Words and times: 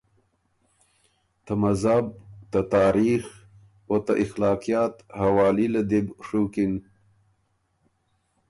ته 1.45 1.53
مذهب، 1.63 2.05
ته 2.51 2.59
تاریخ، 2.75 3.23
او 3.89 3.95
ته 4.05 4.13
اخلاقیات 4.23 4.93
حوالي 5.21 5.67
له 5.73 5.81
دی 5.89 5.99
بو 6.05 6.13
ڒُوکِن 6.25 6.73